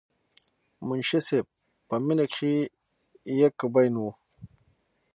[0.87, 1.45] منشي صېب
[1.87, 2.53] پۀ مينه کښې
[3.39, 4.09] يک بين وو،